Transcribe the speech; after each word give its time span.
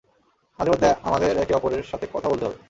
মাঝেমধ্যে 0.59 0.89
আমাদের 1.03 1.31
একে 1.37 1.53
অপরের 1.55 1.83
সাথে 1.83 2.05
কথা 2.13 2.27
বলতে 2.29 2.43
হবে! 2.45 2.57